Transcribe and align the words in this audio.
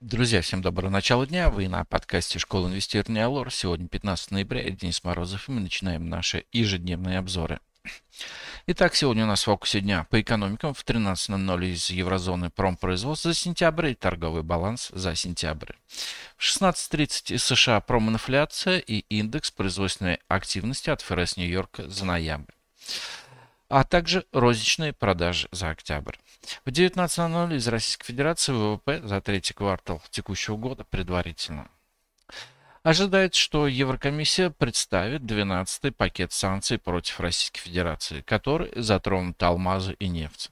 Друзья, 0.00 0.40
всем 0.40 0.62
доброго 0.62 0.88
начала 0.88 1.26
дня. 1.26 1.50
Вы 1.50 1.68
на 1.68 1.84
подкасте 1.84 2.38
Школы 2.38 2.70
инвестирования 2.70 3.26
Алор. 3.26 3.52
Сегодня 3.52 3.86
15 3.86 4.30
ноября, 4.30 4.62
я 4.62 4.70
Денис 4.70 5.04
Морозов, 5.04 5.46
и 5.46 5.52
мы 5.52 5.60
начинаем 5.60 6.08
наши 6.08 6.46
ежедневные 6.52 7.18
обзоры. 7.18 7.60
Итак, 8.66 8.94
сегодня 8.94 9.24
у 9.24 9.26
нас 9.26 9.42
в 9.42 9.44
фокусе 9.44 9.82
дня 9.82 10.06
по 10.08 10.18
экономикам 10.18 10.72
в 10.72 10.82
13.00 10.86 11.66
из 11.66 11.90
еврозоны 11.90 12.48
промпроизводство 12.48 13.32
за 13.32 13.38
сентябрь 13.38 13.88
и 13.88 13.94
торговый 13.94 14.42
баланс 14.42 14.88
за 14.94 15.14
сентябрь. 15.14 15.74
В 16.38 16.44
16.30 16.44 17.34
из 17.34 17.44
США 17.44 17.82
проминфляция 17.82 18.78
и 18.78 19.00
индекс 19.10 19.50
производственной 19.50 20.18
активности 20.28 20.88
от 20.88 21.02
ФРС 21.02 21.36
Нью-Йорка 21.36 21.90
за 21.90 22.06
ноябрь 22.06 22.54
а 23.70 23.84
также 23.84 24.26
розничные 24.32 24.92
продажи 24.92 25.48
за 25.52 25.70
октябрь. 25.70 26.16
В 26.64 26.70
19.00 26.70 27.56
из 27.56 27.68
Российской 27.68 28.06
Федерации 28.06 28.52
ВВП 28.52 29.00
за 29.04 29.20
третий 29.20 29.54
квартал 29.54 30.02
текущего 30.10 30.56
года 30.56 30.84
предварительно. 30.84 31.68
Ожидается, 32.82 33.40
что 33.40 33.68
Еврокомиссия 33.68 34.50
представит 34.50 35.22
12-й 35.22 35.92
пакет 35.92 36.32
санкций 36.32 36.78
против 36.78 37.20
Российской 37.20 37.60
Федерации, 37.60 38.22
который 38.22 38.72
затронут 38.74 39.40
алмазы 39.42 39.94
и 39.98 40.08
нефть. 40.08 40.50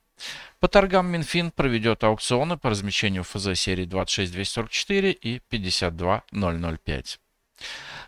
По 0.60 0.68
торгам 0.68 1.06
Минфин 1.08 1.50
проведет 1.50 2.04
аукционы 2.04 2.56
по 2.56 2.70
размещению 2.70 3.24
ФЗ 3.24 3.58
серии 3.58 3.84
26244 3.84 5.12
и 5.12 5.40
52005. 5.48 7.20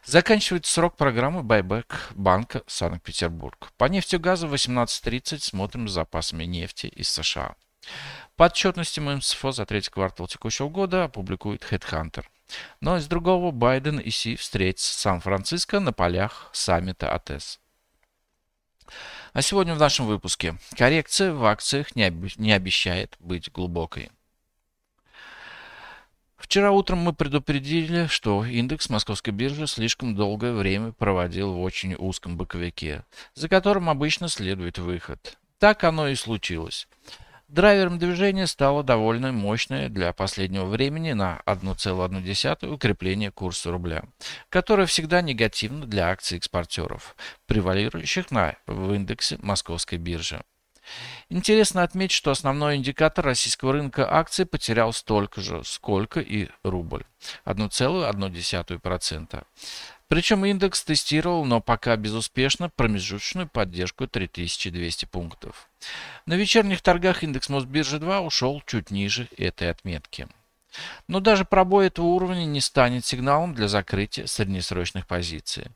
Заканчивается 0.04 0.72
срок 0.72 0.96
программы 0.96 1.42
«Байбек» 1.42 2.10
Банка 2.14 2.62
Санкт-Петербург. 2.66 3.70
По 3.76 3.84
нефтегазу 3.84 4.48
18.30 4.48 5.40
смотрим 5.40 5.88
с 5.88 5.92
запасами 5.92 6.44
нефти 6.44 6.86
из 6.86 7.10
США. 7.10 7.54
По 8.36 8.44
отчетности 8.44 8.98
МСФО 9.00 9.52
за 9.52 9.66
третий 9.66 9.90
квартал 9.90 10.26
текущего 10.26 10.68
года 10.68 11.04
опубликует 11.04 11.62
HeadHunter. 11.70 12.24
Но 12.80 12.96
из 12.96 13.06
другого 13.06 13.50
Байден 13.50 13.98
и 13.98 14.10
Си 14.10 14.36
встретятся 14.36 14.92
в 14.92 15.00
Сан-Франциско 15.00 15.80
на 15.80 15.92
полях 15.92 16.50
саммита 16.52 17.14
АТС. 17.14 17.60
А 19.32 19.42
сегодня 19.42 19.74
в 19.74 19.78
нашем 19.78 20.06
выпуске. 20.06 20.56
Коррекция 20.76 21.32
в 21.32 21.44
акциях 21.44 21.94
не 21.94 22.52
обещает 22.52 23.16
быть 23.20 23.52
глубокой. 23.52 24.10
Вчера 26.40 26.72
утром 26.72 27.00
мы 27.00 27.12
предупредили, 27.12 28.06
что 28.06 28.44
индекс 28.44 28.88
московской 28.88 29.32
биржи 29.32 29.66
слишком 29.66 30.16
долгое 30.16 30.52
время 30.52 30.92
проводил 30.92 31.52
в 31.52 31.60
очень 31.60 31.94
узком 31.94 32.36
боковике, 32.36 33.04
за 33.34 33.48
которым 33.48 33.90
обычно 33.90 34.28
следует 34.28 34.78
выход. 34.78 35.38
Так 35.58 35.84
оно 35.84 36.08
и 36.08 36.14
случилось. 36.14 36.88
Драйвером 37.48 37.98
движения 37.98 38.46
стало 38.46 38.82
довольно 38.82 39.32
мощное 39.32 39.88
для 39.88 40.12
последнего 40.12 40.64
времени 40.64 41.12
на 41.12 41.42
1,1 41.46 42.66
укрепление 42.68 43.30
курса 43.30 43.70
рубля, 43.70 44.04
которое 44.48 44.86
всегда 44.86 45.20
негативно 45.20 45.84
для 45.84 46.08
акций 46.08 46.38
экспортеров, 46.38 47.16
превалирующих 47.46 48.30
на 48.30 48.56
в 48.66 48.92
индексе 48.92 49.36
московской 49.42 49.98
биржи. 49.98 50.42
Интересно 51.28 51.82
отметить, 51.82 52.14
что 52.14 52.30
основной 52.30 52.76
индикатор 52.76 53.24
российского 53.24 53.72
рынка 53.72 54.12
акций 54.12 54.46
потерял 54.46 54.92
столько 54.92 55.40
же, 55.40 55.62
сколько 55.64 56.20
и 56.20 56.48
рубль– 56.64 57.04
1,1%. 57.44 59.44
Причем 60.10 60.44
индекс 60.44 60.82
тестировал, 60.82 61.44
но 61.44 61.60
пока 61.60 61.96
безуспешно, 61.96 62.68
промежуточную 62.68 63.48
поддержку 63.48 64.08
3200 64.08 65.04
пунктов. 65.04 65.68
На 66.26 66.34
вечерних 66.34 66.82
торгах 66.82 67.22
индекс 67.22 67.48
Мосбиржи 67.48 68.00
2 68.00 68.20
ушел 68.22 68.60
чуть 68.66 68.90
ниже 68.90 69.28
этой 69.38 69.70
отметки. 69.70 70.26
Но 71.06 71.20
даже 71.20 71.44
пробой 71.44 71.86
этого 71.86 72.06
уровня 72.06 72.44
не 72.44 72.60
станет 72.60 73.04
сигналом 73.04 73.54
для 73.54 73.68
закрытия 73.68 74.26
среднесрочных 74.26 75.06
позиций, 75.06 75.66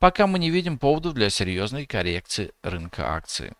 пока 0.00 0.26
мы 0.26 0.40
не 0.40 0.50
видим 0.50 0.78
поводов 0.78 1.14
для 1.14 1.30
серьезной 1.30 1.86
коррекции 1.86 2.50
рынка 2.62 3.14
акций. 3.14 3.52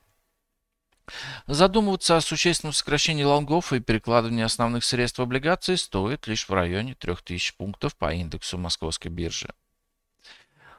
Задумываться 1.46 2.16
о 2.16 2.20
существенном 2.20 2.72
сокращении 2.72 3.24
лонгов 3.24 3.72
и 3.72 3.80
перекладывании 3.80 4.44
основных 4.44 4.84
средств 4.84 5.18
в 5.18 5.22
облигации 5.22 5.74
стоит 5.74 6.26
лишь 6.26 6.48
в 6.48 6.52
районе 6.52 6.94
3000 6.94 7.56
пунктов 7.56 7.94
по 7.96 8.12
индексу 8.12 8.58
московской 8.58 9.10
биржи. 9.10 9.50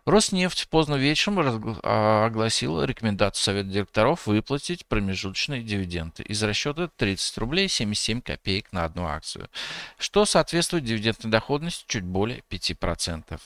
Роснефть 0.06 0.68
поздно 0.69 0.96
вечером 0.96 1.80
а, 1.81 2.28
огласила 2.28 2.84
рекомендацию 2.84 3.44
Совета 3.44 3.69
директоров 3.69 4.28
выплатить 4.28 4.86
промежуточные 4.86 5.63
дивиденды 5.63 6.22
из 6.22 6.44
расчета 6.44 6.90
30 6.96 7.38
рублей 7.40 7.68
77 7.68 8.22
копеек 8.22 8.72
на 8.72 8.84
одну 8.84 9.06
акцию, 9.07 9.50
что 9.97 10.25
соответствует 10.25 10.84
дивидендной 10.84 11.31
доходности 11.31 11.86
чуть 11.88 12.03
более 12.03 12.44
5%. 12.52 13.40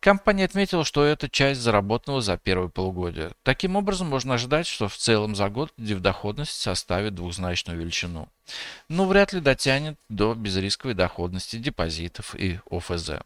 Компания 0.00 0.44
отметила, 0.44 0.84
что 0.84 1.04
это 1.04 1.28
часть 1.28 1.60
заработанного 1.60 2.20
за 2.20 2.36
первое 2.36 2.68
полугодие. 2.68 3.32
Таким 3.42 3.74
образом, 3.74 4.08
можно 4.08 4.34
ожидать, 4.34 4.66
что 4.66 4.88
в 4.88 4.96
целом 4.96 5.34
за 5.34 5.48
год 5.48 5.72
дивдоходность 5.76 6.60
составит 6.60 7.14
двухзначную 7.14 7.78
величину. 7.80 8.28
Но 8.88 9.06
вряд 9.06 9.32
ли 9.32 9.40
дотянет 9.40 9.98
до 10.08 10.34
безрисковой 10.34 10.94
доходности 10.94 11.56
депозитов 11.56 12.34
и 12.36 12.60
ОФЗ. 12.70 13.22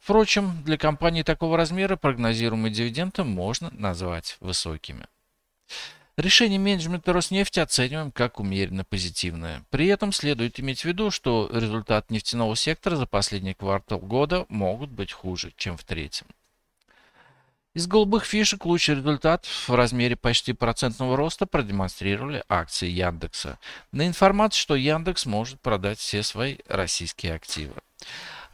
Впрочем, 0.00 0.62
для 0.64 0.76
компании 0.76 1.22
такого 1.22 1.56
размера 1.56 1.96
прогнозируемые 1.96 2.72
дивиденды 2.72 3.24
можно 3.24 3.70
назвать 3.72 4.36
высокими. 4.40 5.06
Решение 6.16 6.58
менеджмента 6.58 7.12
Роснефти 7.12 7.60
оцениваем 7.60 8.10
как 8.10 8.40
умеренно 8.40 8.84
позитивное. 8.84 9.62
При 9.68 9.86
этом 9.88 10.12
следует 10.12 10.58
иметь 10.58 10.80
в 10.80 10.84
виду, 10.86 11.10
что 11.10 11.50
результат 11.52 12.10
нефтяного 12.10 12.56
сектора 12.56 12.96
за 12.96 13.04
последний 13.04 13.52
квартал 13.52 13.98
года 13.98 14.46
могут 14.48 14.88
быть 14.88 15.12
хуже, 15.12 15.52
чем 15.58 15.76
в 15.76 15.84
третьем. 15.84 16.26
Из 17.74 17.86
голубых 17.86 18.24
фишек 18.24 18.64
лучший 18.64 18.94
результат 18.94 19.44
в 19.44 19.68
размере 19.68 20.16
почти 20.16 20.54
процентного 20.54 21.18
роста 21.18 21.44
продемонстрировали 21.44 22.42
акции 22.48 22.88
Яндекса. 22.88 23.58
На 23.92 24.06
информацию, 24.06 24.62
что 24.62 24.74
Яндекс 24.74 25.26
может 25.26 25.60
продать 25.60 25.98
все 25.98 26.22
свои 26.22 26.56
российские 26.66 27.34
активы. 27.34 27.74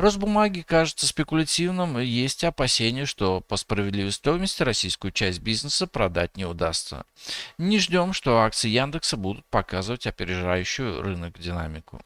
Росбумаги 0.02 0.62
кажется 0.62 1.06
спекулятивным, 1.06 1.96
и 1.96 2.04
есть 2.04 2.42
опасения, 2.42 3.06
что 3.06 3.40
по 3.40 3.56
справедливой 3.56 4.10
стоимости 4.10 4.64
российскую 4.64 5.12
часть 5.12 5.38
бизнеса 5.38 5.86
продать 5.86 6.36
не 6.36 6.44
удастся. 6.44 7.06
Не 7.56 7.78
ждем, 7.78 8.12
что 8.12 8.41
акции 8.41 8.68
Яндекса 8.68 9.16
будут 9.16 9.44
показывать 9.46 10.08
опережающую 10.08 11.00
рынок 11.02 11.38
динамику. 11.38 12.00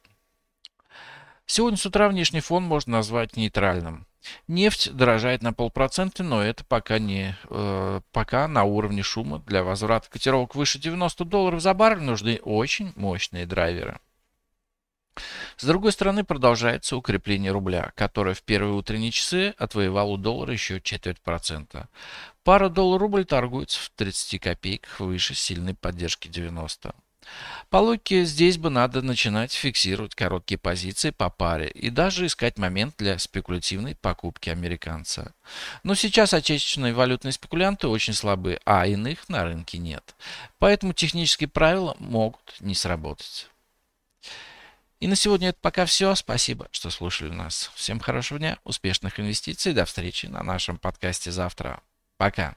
Сегодня 1.47 1.79
с 1.79 1.87
утра 1.87 2.11
внешний 2.11 2.41
фон 2.41 2.65
можно 2.65 2.99
назвать 2.99 3.35
нейтральным. 3.35 4.07
Нефть 4.47 4.93
дорожает 4.93 5.43
на 5.43 5.55
полпроцента, 5.55 6.23
но 6.23 6.43
это 6.43 6.67
пока 6.67 6.99
не 6.99 7.35
э, 7.49 8.01
пока 8.13 8.47
на 8.47 8.65
уровне 8.65 9.03
шума. 9.03 9.39
Для 9.47 9.65
возврата 9.65 10.11
котировок 10.11 10.55
выше 10.55 10.79
90 10.79 11.25
долларов 11.25 11.63
за 11.63 11.73
баррель 11.73 12.03
нужны 12.03 12.41
очень 12.43 12.93
мощные 12.95 13.47
драйверы. 13.47 13.99
С 15.57 15.65
другой 15.65 15.93
стороны, 15.93 16.23
продолжается 16.23 16.97
укрепление 16.97 17.51
рубля, 17.51 17.93
которое 17.95 18.35
в 18.35 18.43
первые 18.43 18.75
утренние 18.75 19.11
часы 19.11 19.55
отвоевал 19.57 20.13
у 20.13 20.17
доллара 20.19 20.53
еще 20.53 20.81
четверть 20.83 21.21
процента. 21.21 21.89
Пара 22.45 22.69
доллар-рубль 22.69 23.25
торгуется 23.25 23.81
в 23.81 23.91
30 23.97 24.41
копейках 24.41 25.01
выше 25.01 25.35
сильной 25.35 25.75
поддержки 25.75 26.29
90. 26.29 26.95
По 27.71 27.79
логике, 27.79 28.25
здесь 28.25 28.59
бы 28.59 28.71
надо 28.71 29.03
начинать 29.03 29.53
фиксировать 29.53 30.15
короткие 30.15 30.59
позиции 30.59 31.11
по 31.11 31.31
паре 31.31 31.69
и 31.69 31.91
даже 31.91 32.27
искать 32.27 32.59
момент 32.59 32.95
для 32.99 33.19
спекулятивной 33.19 33.97
покупки 33.97 34.51
американца. 34.51 35.35
Но 35.83 35.95
сейчас 35.95 36.35
отечественные 36.35 36.93
валютные 36.93 37.33
спекулянты 37.33 37.89
очень 37.89 38.13
слабы, 38.13 38.61
а 38.65 38.87
иных 38.87 39.29
на 39.29 39.45
рынке 39.45 39.79
нет. 39.79 40.15
Поэтому 40.59 40.93
технические 40.93 41.49
правила 41.49 41.97
могут 41.99 42.57
не 42.61 42.75
сработать. 42.75 43.49
И 44.99 45.09
на 45.09 45.17
сегодня 45.17 45.51
это 45.51 45.59
пока 45.61 45.85
все. 45.85 46.15
Спасибо, 46.15 46.69
что 46.71 46.91
слушали 46.91 47.31
нас. 47.31 47.71
Всем 47.75 48.01
хорошего 48.01 48.39
дня, 48.39 48.59
успешных 48.65 49.21
инвестиций. 49.21 49.75
До 49.75 49.85
встречи 49.85 50.27
на 50.27 50.43
нашем 50.43 50.79
подкасте 50.79 51.31
завтра. 51.31 51.83
Пока. 52.17 52.57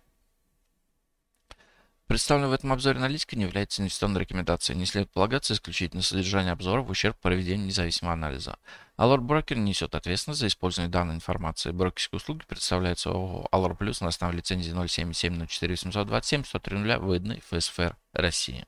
Представленная 2.08 2.50
в 2.50 2.54
этом 2.54 2.72
обзоре 2.72 2.98
аналитика 2.98 3.36
не 3.36 3.44
является 3.44 3.82
инвестиционной 3.82 4.22
рекомендацией. 4.22 4.80
Не 4.80 4.86
следует 4.86 5.12
полагаться 5.12 5.54
исключительно 5.54 6.02
содержание 6.02 6.54
обзора 6.54 6.82
в 6.82 6.90
ущерб 6.90 7.18
проведению 7.20 7.68
независимого 7.68 8.14
анализа. 8.14 8.58
Allure 8.98 9.20
Broker 9.20 9.56
несет 9.56 9.94
ответственность 9.94 10.40
за 10.40 10.48
использование 10.48 10.90
данной 10.90 11.16
информации. 11.16 11.72
Брокерские 11.72 12.18
услуги 12.18 12.46
представляются 12.48 13.10
ООО 13.10 13.48
Allure 13.52 13.78
Plus 13.78 13.98
на 14.02 14.08
основе 14.08 14.38
лицензии 14.38 14.72
077 14.72 15.46
04 15.46 15.74
827 15.74 16.46
103 16.46 16.96
выданной 16.96 17.44
ФСФР 17.50 17.96
России. 18.14 18.66